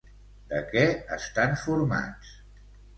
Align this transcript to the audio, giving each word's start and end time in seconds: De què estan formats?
De 0.53 0.61
què 0.71 0.85
estan 1.19 1.55
formats? 1.67 2.37